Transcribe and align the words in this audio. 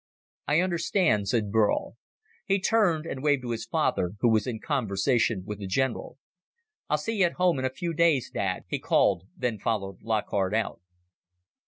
"I 0.47 0.61
understand," 0.61 1.27
said 1.29 1.51
Burl. 1.51 1.95
He 2.47 2.59
turned 2.59 3.05
and 3.05 3.21
waved 3.21 3.43
to 3.43 3.51
his 3.51 3.65
father, 3.67 4.13
who 4.21 4.29
was 4.29 4.47
in 4.47 4.59
conversation 4.59 5.43
with 5.45 5.59
the 5.59 5.67
general. 5.67 6.17
"I'll 6.89 6.97
see 6.97 7.17
you 7.17 7.25
at 7.25 7.33
home 7.33 7.59
in 7.59 7.65
a 7.65 7.69
few 7.69 7.93
days, 7.93 8.31
Dad," 8.31 8.63
he 8.67 8.79
called, 8.79 9.27
then 9.37 9.59
followed 9.59 10.01
Lockhart 10.01 10.55
out. 10.55 10.81